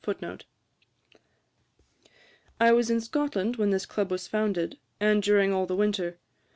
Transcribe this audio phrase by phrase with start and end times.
[2.59, 6.17] I was in Scotland when this Club was founded, and during all the winter.